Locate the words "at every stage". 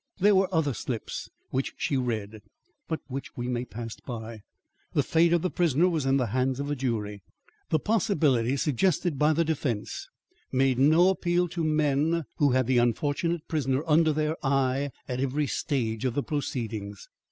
15.07-16.03